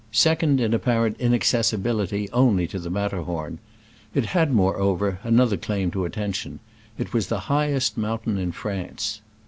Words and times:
second 0.11 0.59
in 0.59 0.73
apparent 0.73 1.15
inaccessibility 1.19 2.27
only 2.31 2.65
to 2.67 2.79
the 2.79 2.89
Matterhorn. 2.89 3.59
It 4.15 4.25
had, 4.25 4.51
moreover, 4.51 5.19
another 5.21 5.57
claim 5.57 5.91
to 5.91 6.05
attention— 6.05 6.59
it 6.97 7.13
was 7.13 7.27
the 7.27 7.41
highest 7.41 7.99
mountain 7.99 8.39
in 8.39 8.51
France. 8.51 9.21